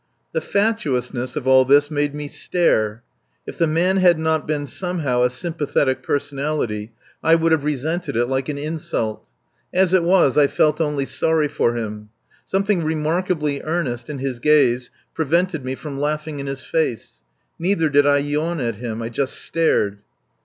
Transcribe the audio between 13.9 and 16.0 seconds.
in his gaze prevented me from